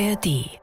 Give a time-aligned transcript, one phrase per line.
[0.00, 0.60] ARD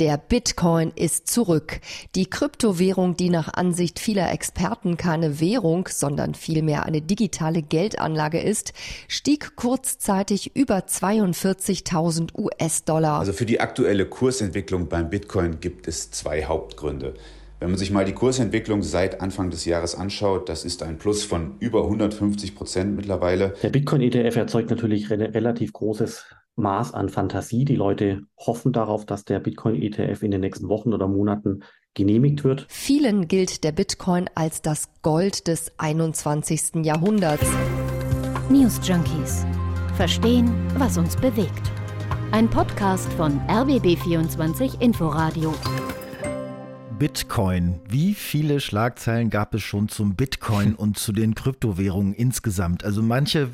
[0.00, 1.80] der Bitcoin ist zurück.
[2.16, 8.72] Die Kryptowährung, die nach Ansicht vieler Experten keine Währung, sondern vielmehr eine digitale Geldanlage ist,
[9.06, 13.20] stieg kurzzeitig über 42.000 US-Dollar.
[13.20, 17.14] Also für die aktuelle Kursentwicklung beim Bitcoin gibt es zwei Hauptgründe.
[17.60, 21.22] Wenn man sich mal die Kursentwicklung seit Anfang des Jahres anschaut, das ist ein Plus
[21.22, 23.54] von über 150 Prozent mittlerweile.
[23.62, 26.26] Der Bitcoin-ETF erzeugt natürlich re relativ großes
[26.56, 27.64] Maß an Fantasie.
[27.64, 32.66] Die Leute hoffen darauf, dass der Bitcoin-ETF in den nächsten Wochen oder Monaten genehmigt wird.
[32.68, 36.84] Vielen gilt der Bitcoin als das Gold des 21.
[36.84, 37.46] Jahrhunderts.
[38.50, 39.46] News Junkies.
[39.96, 41.70] Verstehen, was uns bewegt.
[42.32, 45.54] Ein Podcast von RBB24 Inforadio.
[46.98, 47.80] Bitcoin.
[47.88, 52.84] Wie viele Schlagzeilen gab es schon zum Bitcoin und zu den Kryptowährungen insgesamt?
[52.84, 53.50] Also manche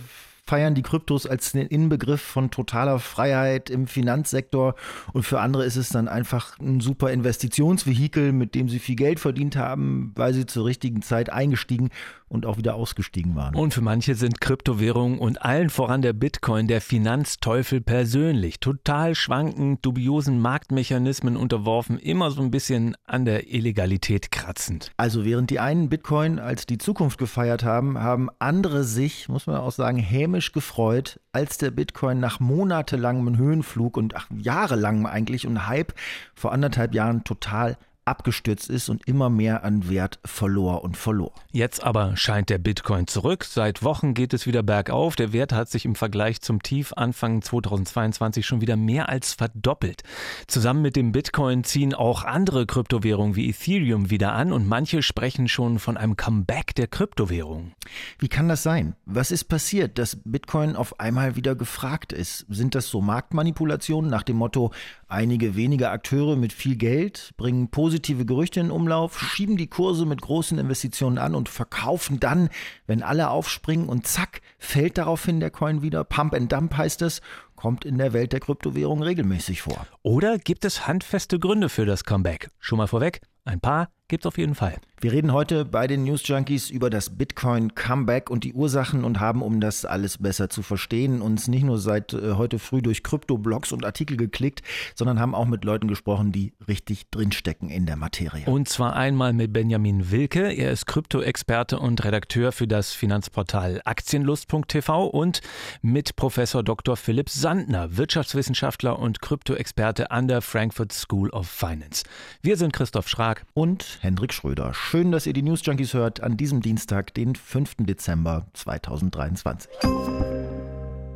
[0.51, 4.75] feiern die Kryptos als den Inbegriff von totaler Freiheit im Finanzsektor
[5.13, 9.21] und für andere ist es dann einfach ein super Investitionsvehikel, mit dem sie viel Geld
[9.21, 11.91] verdient haben, weil sie zur richtigen Zeit eingestiegen
[12.31, 13.57] und auch wieder ausgestiegen waren.
[13.57, 18.61] Und für manche sind Kryptowährungen und allen voran der Bitcoin der Finanzteufel persönlich.
[18.61, 24.93] Total schwankend, dubiosen Marktmechanismen unterworfen, immer so ein bisschen an der Illegalität kratzend.
[24.97, 29.57] Also während die einen Bitcoin als die Zukunft gefeiert haben, haben andere sich, muss man
[29.57, 35.67] auch sagen, hämisch gefreut, als der Bitcoin nach monatelangem Höhenflug und ach, jahrelangem eigentlich und
[35.67, 35.95] Hype
[36.35, 37.77] vor anderthalb Jahren total
[38.11, 41.33] abgestürzt ist und immer mehr an Wert verlor und verlor.
[41.53, 43.45] Jetzt aber scheint der Bitcoin zurück.
[43.45, 45.15] Seit Wochen geht es wieder bergauf.
[45.15, 50.03] Der Wert hat sich im Vergleich zum Tief Anfang 2022 schon wieder mehr als verdoppelt.
[50.49, 55.47] Zusammen mit dem Bitcoin ziehen auch andere Kryptowährungen wie Ethereum wieder an und manche sprechen
[55.47, 57.73] schon von einem Comeback der Kryptowährung.
[58.19, 58.97] Wie kann das sein?
[59.07, 62.45] Was ist passiert, dass Bitcoin auf einmal wieder gefragt ist?
[62.49, 64.73] Sind das so Marktmanipulationen nach dem Motto,
[65.07, 70.07] einige wenige Akteure mit viel Geld bringen positive positive Gerüchte in Umlauf, schieben die Kurse
[70.07, 72.49] mit großen Investitionen an und verkaufen dann,
[72.87, 76.03] wenn alle aufspringen und zack, fällt daraufhin der Coin wieder.
[76.05, 77.21] Pump and Dump heißt es,
[77.57, 79.87] kommt in der Welt der Kryptowährung regelmäßig vor.
[80.03, 82.49] Oder gibt es handfeste Gründe für das Comeback?
[82.59, 84.77] Schon mal vorweg, ein paar gibt's auf jeden Fall.
[85.03, 89.19] Wir reden heute bei den News Junkies über das Bitcoin Comeback und die Ursachen und
[89.19, 93.03] haben, um das alles besser zu verstehen, uns nicht nur seit äh, heute früh durch
[93.03, 94.61] Krypto-Blogs und Artikel geklickt,
[94.95, 98.45] sondern haben auch mit Leuten gesprochen, die richtig drinstecken in der Materie.
[98.45, 100.53] Und zwar einmal mit Benjamin Wilke.
[100.53, 105.41] Er ist Krypto-Experte und Redakteur für das Finanzportal Aktienlust.tv und
[105.81, 106.99] mit Professor Dr.
[106.99, 112.05] Philipp Sandner, Wirtschaftswissenschaftler und Krypto-Experte an der Frankfurt School of Finance.
[112.43, 114.73] Wir sind Christoph Schrag und Hendrik Schröder.
[114.73, 117.77] Schön, dass ihr die News Junkies hört an diesem Dienstag, den 5.
[117.81, 119.71] Dezember 2023.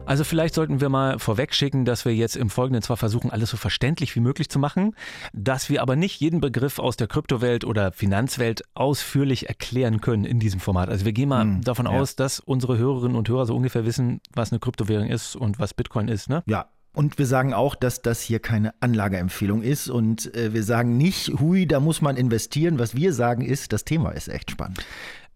[0.06, 3.56] Also vielleicht sollten wir mal vorwegschicken, dass wir jetzt im Folgenden zwar versuchen, alles so
[3.56, 4.94] verständlich wie möglich zu machen,
[5.32, 10.38] dass wir aber nicht jeden Begriff aus der Kryptowelt oder Finanzwelt ausführlich erklären können in
[10.38, 10.90] diesem Format.
[10.90, 11.92] Also wir gehen mal hm, davon ja.
[11.92, 15.72] aus, dass unsere Hörerinnen und Hörer so ungefähr wissen, was eine Kryptowährung ist und was
[15.72, 16.42] Bitcoin ist, ne?
[16.44, 19.90] Ja, und wir sagen auch, dass das hier keine Anlageempfehlung ist.
[19.90, 22.78] Und äh, wir sagen nicht, hui, da muss man investieren.
[22.78, 24.78] Was wir sagen ist, das Thema ist echt spannend.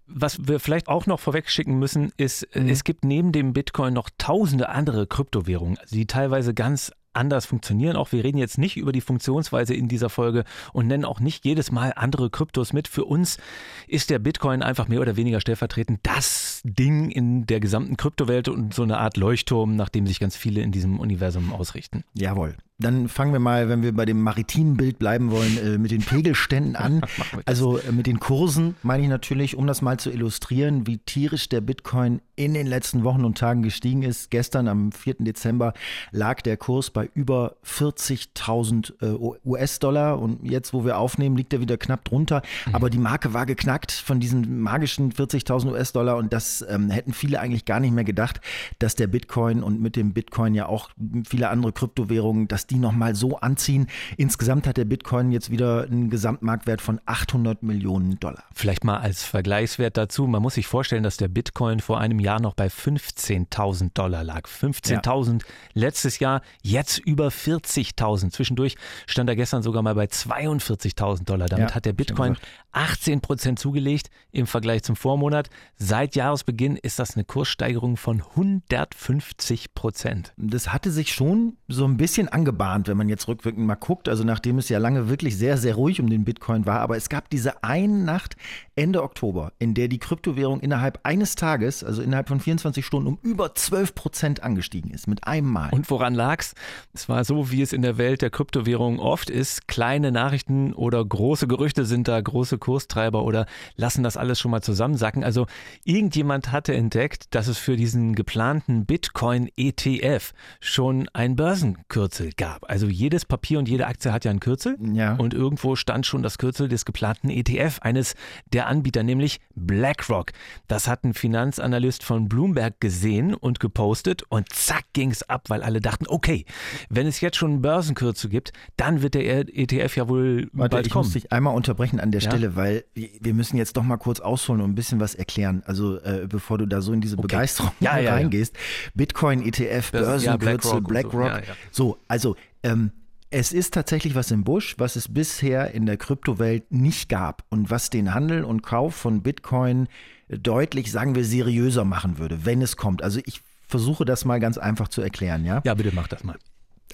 [0.06, 2.68] Was wir vielleicht auch noch vorweg schicken müssen, ist, äh, mhm.
[2.68, 7.96] es gibt neben dem Bitcoin noch tausende andere Kryptowährungen, die teilweise ganz anders funktionieren.
[7.96, 11.44] Auch wir reden jetzt nicht über die Funktionsweise in dieser Folge und nennen auch nicht
[11.44, 12.88] jedes Mal andere Kryptos mit.
[12.88, 13.38] Für uns
[13.86, 18.74] ist der Bitcoin einfach mehr oder weniger stellvertretend das Ding in der gesamten Kryptowelt und
[18.74, 22.04] so eine Art Leuchtturm, nach dem sich ganz viele in diesem Universum ausrichten.
[22.14, 22.56] Jawohl.
[22.80, 26.02] Dann fangen wir mal, wenn wir bei dem maritimen Bild bleiben wollen, äh, mit den
[26.02, 27.02] Pegelständen an.
[27.44, 31.48] Also äh, mit den Kursen meine ich natürlich, um das mal zu illustrieren, wie tierisch
[31.48, 34.30] der Bitcoin in den letzten Wochen und Tagen gestiegen ist.
[34.30, 35.16] Gestern am 4.
[35.18, 35.74] Dezember
[36.12, 41.60] lag der Kurs bei über 40.000 äh, US-Dollar und jetzt, wo wir aufnehmen, liegt er
[41.60, 42.42] wieder knapp drunter.
[42.66, 42.74] Mhm.
[42.76, 47.40] Aber die Marke war geknackt von diesen magischen 40.000 US-Dollar und das ähm, hätten viele
[47.40, 48.40] eigentlich gar nicht mehr gedacht,
[48.78, 50.90] dass der Bitcoin und mit dem Bitcoin ja auch
[51.28, 53.86] viele andere Kryptowährungen, dass die nochmal so anziehen.
[54.16, 58.44] Insgesamt hat der Bitcoin jetzt wieder einen Gesamtmarktwert von 800 Millionen Dollar.
[58.54, 60.26] Vielleicht mal als Vergleichswert dazu.
[60.26, 64.46] Man muss sich vorstellen, dass der Bitcoin vor einem Jahr noch bei 15.000 Dollar lag.
[64.46, 65.38] 15.000 ja.
[65.74, 68.30] letztes Jahr, jetzt über 40.000.
[68.30, 68.76] Zwischendurch
[69.06, 71.48] stand er gestern sogar mal bei 42.000 Dollar.
[71.48, 72.36] Damit ja, hat der Bitcoin
[72.72, 75.50] 18 Prozent zugelegt im Vergleich zum Vormonat.
[75.76, 80.32] Seit Jahresbeginn ist das eine Kurssteigerung von 150 Prozent.
[80.36, 84.08] Das hatte sich schon so ein bisschen angebahnt, wenn man jetzt rückwirkend mal guckt.
[84.08, 86.80] Also nachdem es ja lange wirklich sehr, sehr ruhig um den Bitcoin war.
[86.80, 88.36] Aber es gab diese eine Nacht
[88.78, 93.18] Ende Oktober, in der die Kryptowährung innerhalb eines Tages, also innerhalb von 24 Stunden, um
[93.22, 95.70] über 12 Prozent angestiegen ist, mit einem Mal.
[95.72, 96.54] Und woran lag's?
[96.94, 99.66] Es war so, wie es in der Welt der Kryptowährung oft ist.
[99.66, 104.62] Kleine Nachrichten oder große Gerüchte sind da große Kurstreiber oder lassen das alles schon mal
[104.62, 105.24] zusammensacken.
[105.24, 105.46] Also
[105.82, 112.70] irgendjemand hatte entdeckt, dass es für diesen geplanten Bitcoin-ETF schon ein Börsenkürzel gab.
[112.70, 114.78] Also jedes Papier und jede Aktie hat ja ein Kürzel.
[114.92, 115.16] Ja.
[115.16, 118.14] Und irgendwo stand schon das Kürzel des geplanten ETF, eines
[118.52, 120.32] der Anbieter, nämlich BlackRock.
[120.68, 125.80] Das hat ein Finanzanalyst von Bloomberg gesehen und gepostet und zack ging's ab, weil alle
[125.80, 126.44] dachten, okay,
[126.88, 130.86] wenn es jetzt schon einen Börsenkürzel gibt, dann wird der ETF ja wohl Warte, bald
[130.86, 131.04] ich kommen.
[131.06, 132.30] muss dich einmal unterbrechen an der Ja?
[132.30, 135.62] Stelle, weil wir müssen jetzt doch mal kurz ausholen und ein bisschen was erklären.
[135.66, 138.12] Also äh, bevor du da so in diese Begeisterung Ja, ja, ja.
[138.14, 138.56] reingehst.
[138.94, 140.80] Bitcoin, ETF, Börsen- ja, Börsenkürzel, BlackRock so.
[140.80, 141.26] BlackRock.
[141.26, 141.56] Ja, ja.
[141.70, 142.92] So, also ähm,
[143.30, 147.70] es ist tatsächlich was im Busch, was es bisher in der Kryptowelt nicht gab und
[147.70, 149.88] was den Handel und Kauf von Bitcoin
[150.28, 153.02] deutlich, sagen wir, seriöser machen würde, wenn es kommt.
[153.02, 155.60] Also ich versuche das mal ganz einfach zu erklären, ja?
[155.64, 156.38] Ja, bitte mach das mal.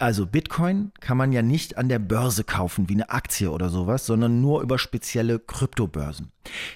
[0.00, 4.06] Also Bitcoin kann man ja nicht an der Börse kaufen, wie eine Aktie oder sowas,
[4.06, 6.32] sondern nur über spezielle Kryptobörsen.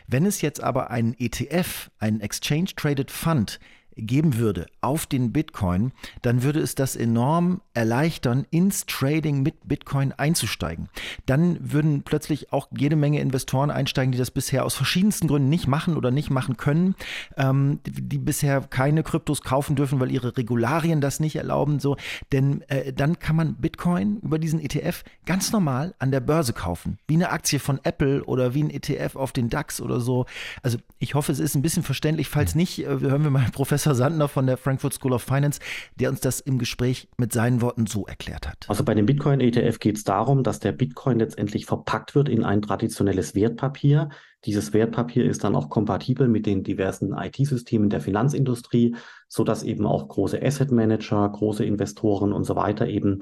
[0.06, 3.58] Wenn es jetzt aber einen ETF, einen Exchange Traded Fund,
[3.98, 5.92] geben würde auf den Bitcoin,
[6.22, 10.88] dann würde es das enorm erleichtern, ins Trading mit Bitcoin einzusteigen.
[11.26, 15.66] Dann würden plötzlich auch jede Menge Investoren einsteigen, die das bisher aus verschiedensten Gründen nicht
[15.66, 16.94] machen oder nicht machen können,
[17.36, 21.80] ähm, die, die bisher keine Kryptos kaufen dürfen, weil ihre Regularien das nicht erlauben.
[21.80, 21.96] So,
[22.32, 26.98] denn äh, dann kann man Bitcoin über diesen ETF ganz normal an der Börse kaufen,
[27.06, 30.26] wie eine Aktie von Apple oder wie ein ETF auf den DAX oder so.
[30.62, 32.28] Also ich hoffe, es ist ein bisschen verständlich.
[32.28, 35.60] Falls nicht, äh, hören wir mal Professor Sandner von der Frankfurt School of Finance,
[35.96, 38.66] der uns das im Gespräch mit seinen Worten so erklärt hat.
[38.68, 42.62] Also bei dem Bitcoin-ETF geht es darum, dass der Bitcoin letztendlich verpackt wird in ein
[42.62, 44.10] traditionelles Wertpapier.
[44.44, 48.94] Dieses Wertpapier ist dann auch kompatibel mit den diversen IT-Systemen der Finanzindustrie,
[49.28, 53.18] sodass eben auch große Asset Manager, große Investoren und so weiter eben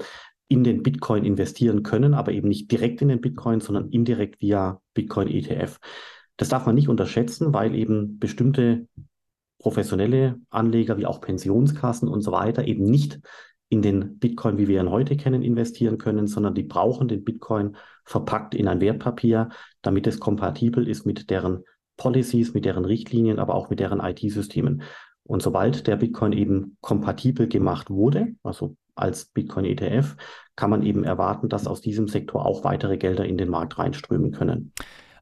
[0.47, 4.79] in den Bitcoin investieren können, aber eben nicht direkt in den Bitcoin, sondern indirekt via
[4.93, 5.79] Bitcoin-ETF.
[6.37, 8.87] Das darf man nicht unterschätzen, weil eben bestimmte
[9.59, 13.19] professionelle Anleger wie auch Pensionskassen und so weiter eben nicht
[13.69, 17.75] in den Bitcoin, wie wir ihn heute kennen, investieren können, sondern die brauchen den Bitcoin
[18.05, 19.49] verpackt in ein Wertpapier,
[19.81, 21.63] damit es kompatibel ist mit deren
[21.97, 24.83] Policies, mit deren Richtlinien, aber auch mit deren IT-Systemen.
[25.23, 30.15] Und sobald der Bitcoin eben kompatibel gemacht wurde, also als Bitcoin-ETF,
[30.55, 34.31] kann man eben erwarten, dass aus diesem Sektor auch weitere Gelder in den Markt reinströmen
[34.31, 34.71] können.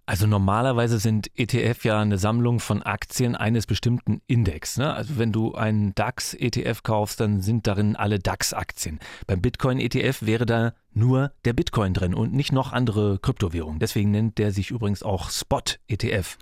[0.08, 4.78] Also normalerweise sind ETF ja eine Sammlung von Aktien eines bestimmten Index.
[4.78, 4.94] Ne?
[4.94, 9.00] Also wenn du einen DAX-ETF kaufst, dann sind darin alle DAX-Aktien.
[9.26, 13.80] Beim Bitcoin-ETF wäre da nur der Bitcoin drin und nicht noch andere Kryptowährungen.
[13.80, 16.38] Deswegen nennt der sich übrigens auch Spot-ETF.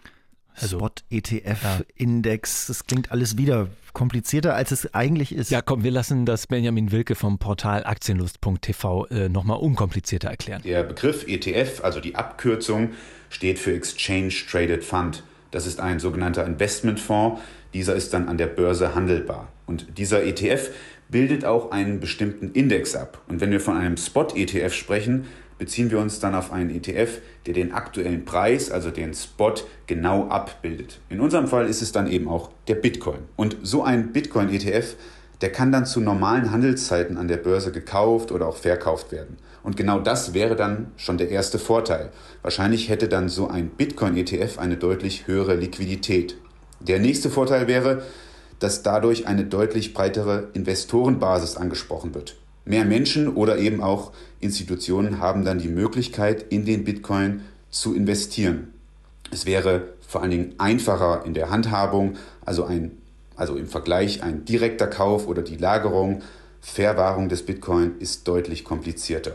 [0.60, 5.52] Also- Spot ETF Index, das klingt alles wieder komplizierter, als es eigentlich ist.
[5.52, 10.62] Ja, komm, wir lassen das Benjamin Wilke vom Portal aktienlust.tv äh, nochmal unkomplizierter erklären.
[10.64, 12.92] Der Begriff ETF, also die Abkürzung,
[13.30, 15.24] steht für Exchange Traded Fund.
[15.52, 17.42] Das ist ein sogenannter Investmentfonds.
[17.74, 19.48] Dieser ist dann an der Börse handelbar.
[19.68, 20.70] Und dieser ETF
[21.10, 23.22] bildet auch einen bestimmten Index ab.
[23.28, 25.26] Und wenn wir von einem Spot-ETF sprechen,
[25.64, 29.54] beziehen wir uns dann auf einen ETF, der den aktuellen Preis, also den Spot,
[29.88, 31.00] genau abbildet.
[31.08, 33.20] In unserem Fall ist es dann eben auch der Bitcoin.
[33.38, 34.98] Und so ein Bitcoin-ETF,
[35.40, 39.38] der kann dann zu normalen Handelszeiten an der Börse gekauft oder auch verkauft werden.
[39.64, 42.12] Und genau das wäre dann schon der erste Vorteil.
[42.42, 46.36] Wahrscheinlich hätte dann so ein Bitcoin-ETF eine deutlich höhere Liquidität.
[46.82, 48.04] Der nächste Vorteil wäre,
[48.60, 52.36] dass dadurch eine deutlich breitere Investorenbasis angesprochen wird.
[52.66, 58.74] Mehr Menschen oder eben auch Institutionen haben dann die Möglichkeit, in den Bitcoin zu investieren.
[59.32, 62.92] Es wäre vor allen Dingen einfacher in der Handhabung, also, ein,
[63.36, 66.22] also im Vergleich ein direkter Kauf oder die Lagerung,
[66.62, 69.34] Verwahrung des Bitcoin ist deutlich komplizierter.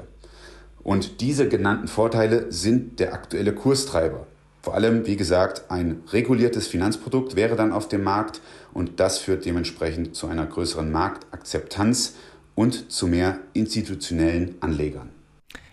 [0.83, 4.27] Und diese genannten Vorteile sind der aktuelle Kurstreiber.
[4.63, 8.41] Vor allem, wie gesagt, ein reguliertes Finanzprodukt wäre dann auf dem Markt
[8.73, 12.15] und das führt dementsprechend zu einer größeren Marktakzeptanz
[12.59, 15.11] und zu mehr institutionellen Anlegern.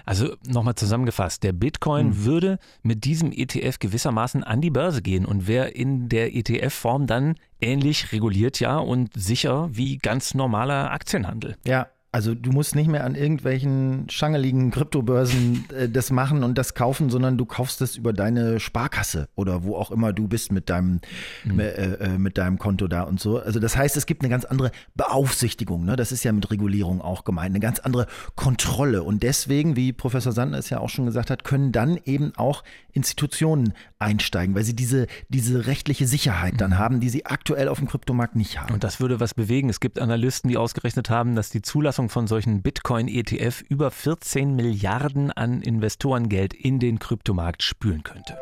[0.06, 5.48] Also nochmal zusammengefasst, der Bitcoin würde mit diesem ETF gewissermaßen an die Börse gehen und
[5.48, 11.56] wäre in der ETF-Form dann ähnlich reguliert ja und sicher wie ganz normaler Aktienhandel.
[11.66, 16.74] Ja, Also du musst nicht mehr an irgendwelchen schangeligen Kryptobörsen äh, das machen und das
[16.74, 20.70] kaufen, sondern du kaufst es über deine Sparkasse oder wo auch immer du bist mit
[20.70, 21.02] deinem,
[21.44, 21.60] mhm.
[21.60, 23.40] äh, mit deinem Konto da und so.
[23.40, 25.84] Also das heißt, es gibt eine ganz andere Beaufsichtigung.
[25.84, 25.98] Ne?
[25.98, 29.04] Das ist ja mit Regulierung auch gemeint, eine ganz andere Kontrolle.
[29.04, 32.64] Und deswegen, wie Professor Sandner es ja auch schon gesagt hat, können dann eben auch
[32.94, 36.80] Institutionen einsteigen, weil sie diese, diese rechtliche Sicherheit dann mhm.
[36.80, 38.74] haben, die sie aktuell auf dem Kryptomarkt nicht haben.
[38.74, 39.68] Und das würde was bewegen.
[39.68, 44.56] Es gibt Analysten, die ausgerechnet haben, dass die Zulassung Bewertung von solchen Bitcoin-ETF über 14
[44.56, 48.38] Milliarden an Investorengeld in den Kryptomarkt spülen könnte.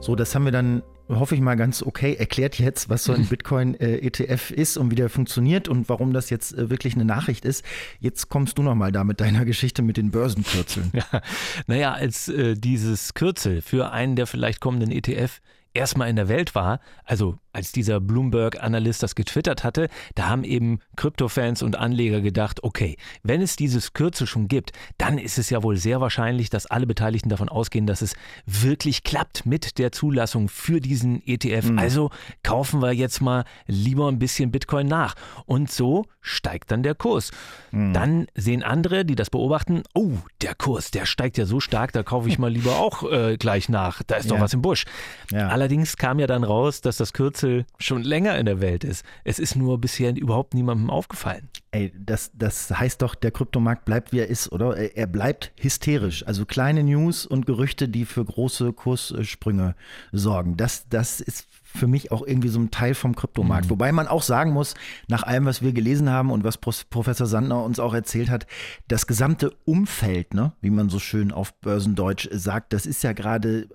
[0.00, 3.26] So, das haben wir dann hoffe ich mal ganz okay erklärt jetzt, was so ein
[3.26, 7.64] Bitcoin-ETF ist und wie der funktioniert und warum das jetzt äh, wirklich eine Nachricht ist.
[8.00, 10.90] Jetzt kommst du noch mal da mit deiner Geschichte mit den Börsenkürzeln.
[10.92, 11.20] Ja,
[11.68, 15.40] naja, als äh, dieses Kürzel für einen der vielleicht kommenden ETF
[15.74, 20.80] erstmal in der Welt war, also als dieser Bloomberg-Analyst das getwittert hatte, da haben eben
[20.94, 25.62] Kryptofans und Anleger gedacht, okay, wenn es dieses Kürzel schon gibt, dann ist es ja
[25.62, 30.50] wohl sehr wahrscheinlich, dass alle Beteiligten davon ausgehen, dass es wirklich klappt mit der Zulassung
[30.50, 31.70] für diesen ETF.
[31.70, 31.78] Mhm.
[31.78, 32.10] Also
[32.42, 35.14] kaufen wir jetzt mal lieber ein bisschen Bitcoin nach.
[35.46, 37.30] Und so steigt dann der Kurs.
[37.70, 37.94] Mhm.
[37.94, 42.02] Dann sehen andere, die das beobachten, oh, der Kurs, der steigt ja so stark, da
[42.02, 44.02] kaufe ich mal lieber auch äh, gleich nach.
[44.02, 44.34] Da ist ja.
[44.34, 44.84] doch was im Busch.
[45.32, 45.48] Ja.
[45.48, 49.04] Allerdings kam ja dann raus, dass das Kürzel Rätsel schon länger in der Welt ist.
[49.24, 51.48] Es ist nur bisher überhaupt niemandem aufgefallen.
[51.70, 54.76] Ey, das, das heißt doch, der Kryptomarkt bleibt, wie er ist, oder?
[54.96, 56.26] Er bleibt hysterisch.
[56.26, 59.74] Also kleine News und Gerüchte, die für große Kurssprünge
[60.12, 60.56] sorgen.
[60.56, 63.66] Das, das ist für mich auch irgendwie so ein Teil vom Kryptomarkt.
[63.66, 63.70] Mhm.
[63.70, 64.74] Wobei man auch sagen muss,
[65.08, 68.46] nach allem, was wir gelesen haben und was Professor Sandner uns auch erzählt hat,
[68.88, 73.68] das gesamte Umfeld, ne, wie man so schön auf Börsendeutsch sagt, das ist ja gerade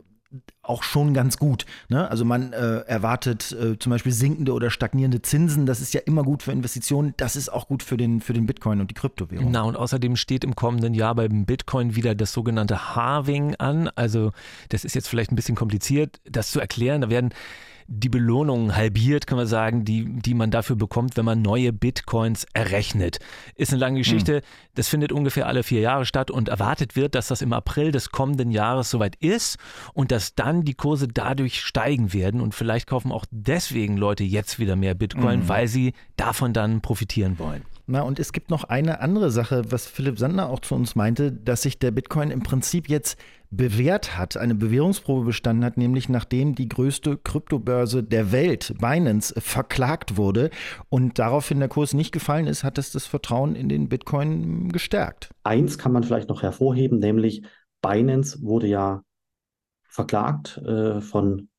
[0.64, 1.66] auch schon ganz gut.
[1.90, 2.10] Ne?
[2.10, 5.66] Also man äh, erwartet äh, zum Beispiel sinkende oder stagnierende Zinsen.
[5.66, 7.14] Das ist ja immer gut für Investitionen.
[7.18, 9.52] Das ist auch gut für den, für den Bitcoin und die Kryptowährung.
[9.52, 13.90] Na und außerdem steht im kommenden Jahr beim Bitcoin wieder das sogenannte Halving an.
[13.96, 14.32] Also
[14.70, 17.02] das ist jetzt vielleicht ein bisschen kompliziert, das zu erklären.
[17.02, 17.34] Da werden
[17.94, 22.46] die Belohnung halbiert, kann man sagen, die, die man dafür bekommt, wenn man neue Bitcoins
[22.54, 23.20] errechnet.
[23.56, 24.38] Ist eine lange Geschichte.
[24.38, 24.72] Mhm.
[24.76, 28.12] Das findet ungefähr alle vier Jahre statt und erwartet wird, dass das im April des
[28.12, 29.58] kommenden Jahres soweit ist
[29.94, 32.40] und dass dann die Kurse dadurch steigen werden.
[32.40, 35.50] Und vielleicht kaufen auch deswegen Leute jetzt wieder mehr Bitcoin, mhm.
[35.50, 37.64] weil sie davon dann profitieren wollen.
[37.88, 41.30] Na, und es gibt noch eine andere Sache, was Philipp Sandner auch zu uns meinte,
[41.30, 43.18] dass sich der Bitcoin im Prinzip jetzt
[43.52, 50.16] bewährt hat, eine Bewährungsprobe bestanden hat, nämlich nachdem die größte Kryptobörse der Welt, Binance, verklagt
[50.18, 50.50] wurde
[50.90, 55.30] und daraufhin der Kurs nicht gefallen ist, hat es das Vertrauen in den Bitcoin gestärkt.
[55.44, 57.44] Eins kann man vielleicht noch hervorheben, nämlich
[57.82, 59.04] Binance wurde ja
[59.84, 61.50] verklagt äh, von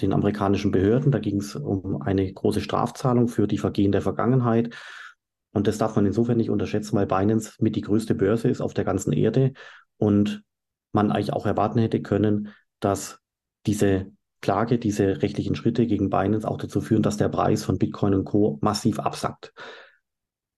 [0.00, 1.12] den amerikanischen Behörden.
[1.12, 4.74] Da ging es um eine große Strafzahlung für die Vergehen der Vergangenheit.
[5.52, 8.74] Und das darf man insofern nicht unterschätzen, weil Binance mit die größte Börse ist auf
[8.74, 9.52] der ganzen Erde
[9.96, 10.42] und
[10.96, 12.48] man eigentlich auch erwarten hätte können,
[12.80, 13.20] dass
[13.66, 14.10] diese
[14.40, 18.24] Klage, diese rechtlichen Schritte gegen Binance auch dazu führen, dass der Preis von Bitcoin und
[18.24, 18.58] Co.
[18.60, 19.52] massiv absackt.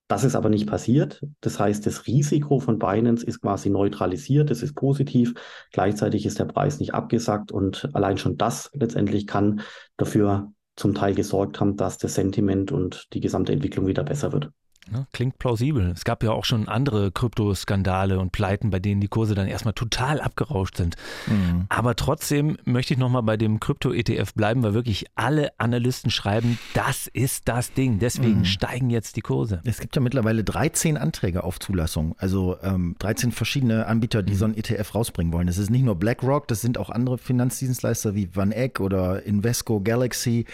[0.09, 1.23] Das ist aber nicht passiert.
[1.42, 4.49] Das heißt, das Risiko von Binance ist quasi neutralisiert.
[4.50, 5.35] Das ist positiv.
[5.73, 9.61] Gleichzeitig ist der Preis nicht abgesackt und allein schon das letztendlich kann
[9.99, 14.50] dafür zum Teil gesorgt haben, dass das Sentiment und die gesamte Entwicklung wieder besser wird.
[14.90, 15.07] Ne?
[15.12, 15.90] Klingt plausibel.
[15.90, 19.75] Es gab ja auch schon andere Kryptoskandale und Pleiten, bei denen die Kurse dann erstmal
[19.75, 20.97] total abgerauscht sind.
[21.26, 21.66] Mhm.
[21.68, 27.07] Aber trotzdem möchte ich nochmal bei dem Krypto-ETF bleiben, weil wirklich alle Analysten schreiben, das
[27.07, 27.99] ist das Ding.
[27.99, 28.45] Deswegen mhm.
[28.45, 29.61] steigen jetzt die Kurse.
[29.64, 32.14] Es gibt ja mittlerweile 13 Anträge auf Zulassung.
[32.18, 34.38] Also ähm, 13 verschiedene Anbieter, die mhm.
[34.38, 35.47] so ein ETF rausbringen wollen.
[35.47, 39.80] Das ist nicht nur BlackRock, das sind auch andere Finanzdienstleister wie Van Eck oder Invesco
[39.80, 40.47] Galaxy.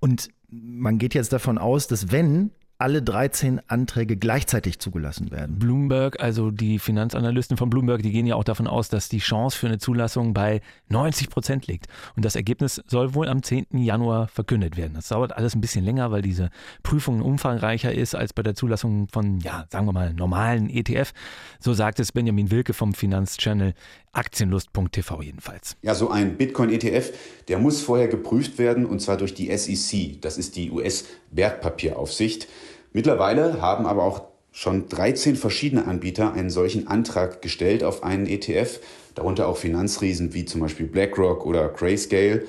[0.00, 5.58] Und man geht jetzt davon aus, dass wenn alle 13 Anträge gleichzeitig zugelassen werden.
[5.58, 9.56] Bloomberg, also die Finanzanalysten von Bloomberg, die gehen ja auch davon aus, dass die Chance
[9.56, 11.86] für eine Zulassung bei 90 Prozent liegt.
[12.16, 13.66] Und das Ergebnis soll wohl am 10.
[13.72, 14.92] Januar verkündet werden.
[14.94, 16.50] Das dauert alles ein bisschen länger, weil diese
[16.82, 21.12] Prüfung umfangreicher ist als bei der Zulassung von, ja, sagen wir mal, normalen ETF.
[21.60, 23.72] So sagt es Benjamin Wilke vom Finanzchannel
[24.12, 25.76] Aktienlust.tv jedenfalls.
[25.82, 27.12] Ja, so ein Bitcoin-ETF,
[27.48, 30.20] der muss vorher geprüft werden und zwar durch die SEC.
[30.22, 32.48] Das ist die US-Wertpapieraufsicht.
[32.96, 34.22] Mittlerweile haben aber auch
[34.52, 38.80] schon 13 verschiedene Anbieter einen solchen Antrag gestellt auf einen ETF,
[39.14, 42.44] darunter auch Finanzriesen wie zum Beispiel BlackRock oder Grayscale.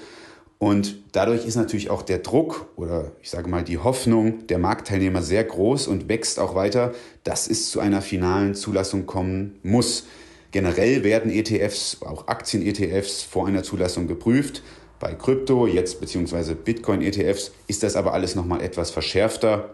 [0.57, 5.21] Und dadurch ist natürlich auch der Druck oder ich sage mal die Hoffnung der Marktteilnehmer
[5.21, 6.93] sehr groß und wächst auch weiter,
[7.25, 10.05] dass es zu einer finalen Zulassung kommen muss.
[10.51, 14.63] Generell werden ETFs, auch Aktien-ETFs vor einer Zulassung geprüft.
[15.01, 19.71] Bei Krypto, jetzt beziehungsweise Bitcoin-ETFs, ist das aber alles nochmal etwas verschärfter.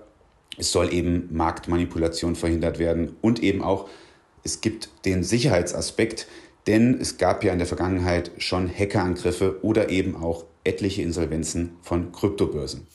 [0.57, 3.89] Es soll eben Marktmanipulation verhindert werden und eben auch,
[4.43, 6.27] es gibt den Sicherheitsaspekt,
[6.67, 12.12] denn es gab ja in der Vergangenheit schon Hackerangriffe oder eben auch etliche Insolvenzen von
[12.12, 12.88] Kryptobörsen.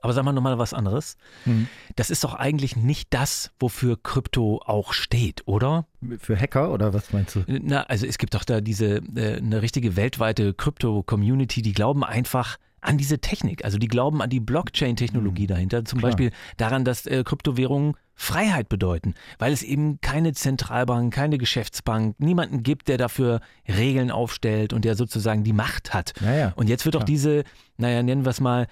[0.00, 1.16] Aber sagen wir nochmal was anderes.
[1.44, 1.68] Mhm.
[1.96, 5.86] Das ist doch eigentlich nicht das, wofür Krypto auch steht, oder?
[6.18, 7.44] Für Hacker oder was meinst du?
[7.46, 12.58] Na, also es gibt doch da diese, äh, eine richtige weltweite Krypto-Community, die glauben einfach,
[12.80, 13.64] an diese Technik.
[13.64, 15.48] Also die glauben an die Blockchain-Technologie mhm.
[15.48, 15.84] dahinter.
[15.84, 16.10] Zum Klar.
[16.10, 22.64] Beispiel daran, dass äh, Kryptowährungen Freiheit bedeuten, weil es eben keine Zentralbank, keine Geschäftsbank, niemanden
[22.64, 26.14] gibt, der dafür Regeln aufstellt und der sozusagen die Macht hat.
[26.20, 27.44] Naja, und jetzt wird auch diese,
[27.76, 28.66] naja, nennen wir es mal,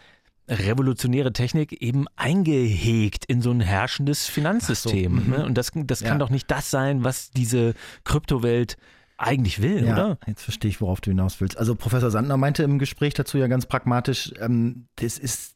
[0.48, 5.22] revolutionäre Technik eben eingehegt in so ein herrschendes Finanzsystem.
[5.24, 5.44] So, ne?
[5.44, 6.18] Und das, das kann ja.
[6.18, 8.76] doch nicht das sein, was diese Kryptowelt
[9.18, 10.18] eigentlich will, ja, oder?
[10.26, 11.56] Jetzt verstehe ich, worauf du hinaus willst.
[11.58, 15.55] Also Professor Sandner meinte im Gespräch dazu ja ganz pragmatisch, ähm, das ist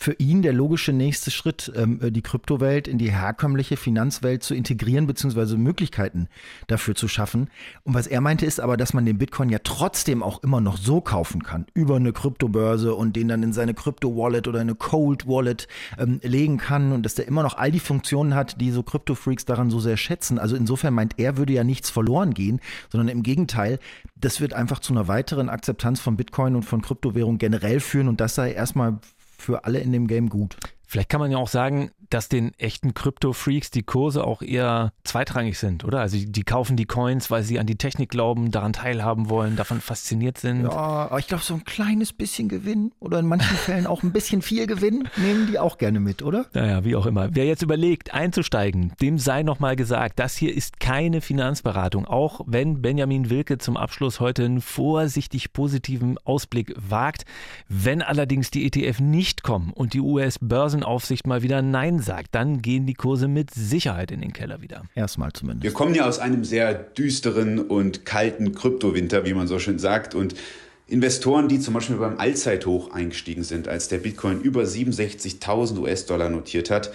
[0.00, 5.08] für ihn der logische nächste Schritt, ähm, die Kryptowelt in die herkömmliche Finanzwelt zu integrieren,
[5.08, 6.28] beziehungsweise Möglichkeiten
[6.68, 7.50] dafür zu schaffen.
[7.82, 10.76] Und was er meinte, ist aber, dass man den Bitcoin ja trotzdem auch immer noch
[10.76, 15.66] so kaufen kann, über eine Kryptobörse und den dann in seine Krypto-Wallet oder eine Cold-Wallet
[15.98, 19.46] ähm, legen kann und dass der immer noch all die Funktionen hat, die so Krypto-Freaks
[19.46, 20.38] daran so sehr schätzen.
[20.38, 23.80] Also insofern meint er, würde ja nichts verloren gehen, sondern im Gegenteil,
[24.14, 28.20] das wird einfach zu einer weiteren Akzeptanz von Bitcoin und von Kryptowährung generell führen und
[28.20, 29.00] das sei erstmal
[29.38, 30.56] für alle in dem Game gut.
[30.90, 35.58] Vielleicht kann man ja auch sagen, dass den echten Krypto-Freaks die Kurse auch eher zweitrangig
[35.58, 36.00] sind, oder?
[36.00, 39.82] Also die kaufen die Coins, weil sie an die Technik glauben, daran teilhaben wollen, davon
[39.82, 40.62] fasziniert sind.
[40.62, 44.12] Ja, aber ich glaube, so ein kleines bisschen Gewinn oder in manchen Fällen auch ein
[44.12, 46.46] bisschen viel Gewinn nehmen die auch gerne mit, oder?
[46.54, 47.34] Naja, wie auch immer.
[47.34, 52.80] Wer jetzt überlegt, einzusteigen, dem sei nochmal gesagt, das hier ist keine Finanzberatung, auch wenn
[52.80, 57.26] Benjamin Wilke zum Abschluss heute einen vorsichtig positiven Ausblick wagt.
[57.68, 60.00] Wenn allerdings die ETF nicht kommen und die
[60.78, 64.84] US-Börsenaufsicht mal wieder Nein sagt, dann gehen die Kurse mit Sicherheit in den Keller wieder.
[64.94, 65.64] Erstmal zumindest.
[65.64, 70.14] Wir kommen ja aus einem sehr düsteren und kalten Kryptowinter, wie man so schön sagt.
[70.14, 70.34] Und
[70.86, 76.70] Investoren, die zum Beispiel beim Allzeithoch eingestiegen sind, als der Bitcoin über 67.000 US-Dollar notiert
[76.70, 76.90] hat,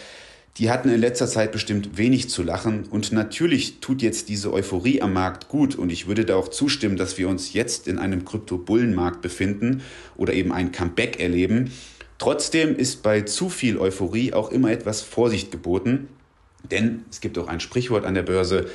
[0.57, 2.83] die hatten in letzter Zeit bestimmt wenig zu lachen.
[2.89, 5.75] Und natürlich tut jetzt diese Euphorie am Markt gut.
[5.75, 9.81] Und ich würde da auch zustimmen, dass wir uns jetzt in einem Krypto-Bullenmarkt befinden
[10.15, 11.71] oder eben ein Comeback erleben.
[12.17, 16.09] Trotzdem ist bei zu viel Euphorie auch immer etwas Vorsicht geboten,
[16.71, 18.67] denn es gibt auch ein Sprichwort an der Börse,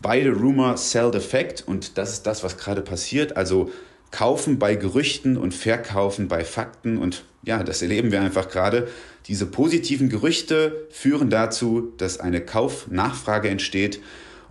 [0.00, 3.70] buy the rumor, sell the fact und das ist das, was gerade passiert, also
[4.10, 8.88] kaufen bei Gerüchten und verkaufen bei Fakten und ja, das erleben wir einfach gerade.
[9.26, 14.00] Diese positiven Gerüchte führen dazu, dass eine Kaufnachfrage entsteht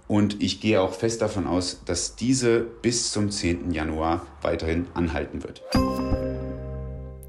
[0.08, 3.72] und ich gehe auch fest davon aus, dass diese bis zum 10.
[3.72, 5.62] Januar weiterhin anhalten wird.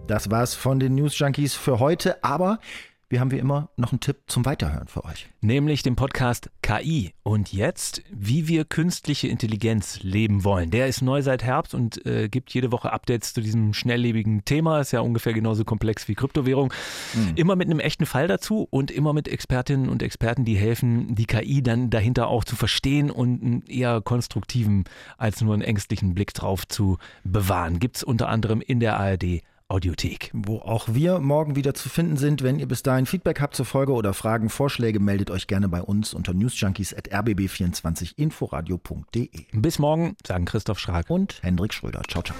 [0.06, 2.60] Das war's von den News Junkies für heute, aber
[3.08, 5.28] wir haben wie immer noch einen Tipp zum Weiterhören für euch.
[5.40, 7.12] Nämlich den Podcast KI.
[7.24, 10.70] Und jetzt, wie wir künstliche Intelligenz leben wollen.
[10.70, 14.80] Der ist neu seit Herbst und äh, gibt jede Woche Updates zu diesem schnelllebigen Thema.
[14.80, 16.72] Ist ja ungefähr genauso komplex wie Kryptowährung.
[17.14, 17.32] Mhm.
[17.34, 21.26] Immer mit einem echten Fall dazu und immer mit Expertinnen und Experten, die helfen, die
[21.26, 24.84] KI dann dahinter auch zu verstehen und einen eher konstruktiven
[25.18, 27.80] als nur einen ängstlichen Blick drauf zu bewahren.
[27.80, 30.31] Gibt's unter anderem in der ARD Audiothek.
[30.33, 32.42] Wo auch wir morgen wieder zu finden sind.
[32.42, 35.83] Wenn ihr bis dahin Feedback habt zur Folge oder Fragen, Vorschläge, meldet euch gerne bei
[35.83, 39.29] uns unter newsjunkies.rbb24inforadio.de.
[39.52, 42.02] Bis morgen, sagen Christoph Schrag und Hendrik Schröder.
[42.09, 42.37] Ciao, ciao.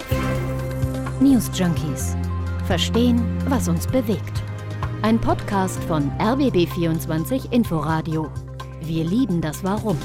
[1.19, 2.15] News Junkies.
[2.65, 4.41] Verstehen, was uns bewegt.
[5.01, 8.31] Ein Podcast von RBB24 Inforadio.
[8.81, 9.97] Wir lieben das Warum.